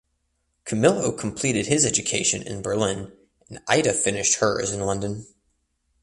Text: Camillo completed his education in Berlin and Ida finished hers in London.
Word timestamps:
Camillo 0.65 1.11
completed 1.11 1.67
his 1.67 1.85
education 1.85 2.41
in 2.41 2.63
Berlin 2.63 3.15
and 3.49 3.59
Ida 3.67 3.93
finished 3.93 4.39
hers 4.39 4.71
in 4.71 4.79
London. 4.81 5.27